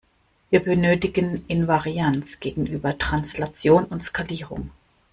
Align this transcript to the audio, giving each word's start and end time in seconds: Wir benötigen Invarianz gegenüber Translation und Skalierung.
Wir 0.49 0.61
benötigen 0.61 1.45
Invarianz 1.47 2.39
gegenüber 2.39 2.97
Translation 2.97 3.83
und 3.85 4.03
Skalierung. 4.03 4.71